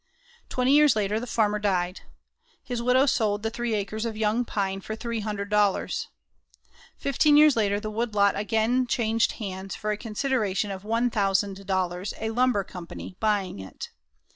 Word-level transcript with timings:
Twenty 0.49 0.71
years 0.71 0.95
later 0.95 1.19
the 1.19 1.27
farmer 1.27 1.59
died. 1.59 2.01
His 2.63 2.81
widow 2.81 3.05
sold 3.05 3.43
the 3.43 3.51
three 3.51 3.75
acres 3.75 4.03
of 4.03 4.17
young 4.17 4.45
pine 4.45 4.81
for 4.81 4.95
$300. 4.95 6.07
Fifteen 6.97 7.37
years 7.37 7.55
later 7.55 7.79
the 7.79 7.91
woodlot 7.91 8.35
again 8.35 8.87
changed 8.87 9.33
hands 9.33 9.75
for 9.75 9.91
a 9.91 9.97
consideration 9.97 10.71
of 10.71 10.81
$1,000, 10.81 12.13
a 12.17 12.29
lumber 12.31 12.63
company 12.63 13.15
buying 13.19 13.59
it. 13.59 13.91